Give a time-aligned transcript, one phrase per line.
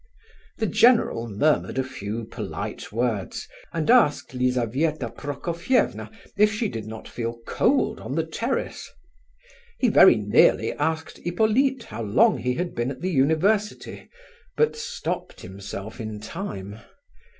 [0.57, 7.07] The general murmured a few polite words, and asked Lizabetha Prokofievna if she did not
[7.07, 8.89] feel cold on the terrace.
[9.77, 14.09] He very nearly asked Hippolyte how long he had been at the University,
[14.57, 16.79] but stopped himself in time.